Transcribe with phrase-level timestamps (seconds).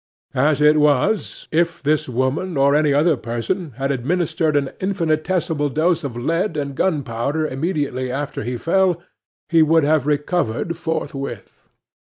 [0.33, 6.03] As it was, if this woman, or any other person, had administered an infinitesimal dose
[6.03, 8.99] of lead and gunpowder immediately after he fell,
[9.49, 11.69] he would have recovered forthwith.